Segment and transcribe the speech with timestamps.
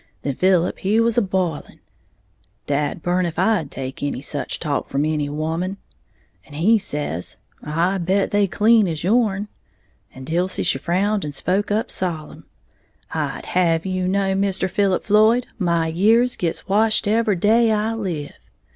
[0.23, 1.77] Then Philip he was b'iling
[2.65, 5.77] (dad burn if I'd take any such talk from any woman!),
[6.43, 9.47] and he says, 'I bet they clean as yourn!';
[10.11, 12.47] and Dilsey she frowned and spoke up solemn,
[13.11, 18.33] 'I'd have you know, Mister Philip Floyd, my years gits washed every day I live!'